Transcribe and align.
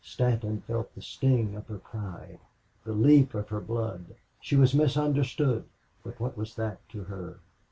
Stanton 0.03 0.61
felt 0.61 0.95
the 0.95 1.01
sting 1.03 1.53
of 1.55 1.67
her 1.67 1.77
pride, 1.77 2.39
the 2.85 2.91
leap 2.91 3.35
of 3.35 3.49
her 3.49 3.61
blood. 3.61 4.15
She 4.41 4.55
was 4.55 4.73
misunderstood, 4.73 5.65
but 6.03 6.19
what 6.19 6.35
was 6.35 6.55
that 6.55 6.79
to 6.89 7.03
her? 7.03 7.39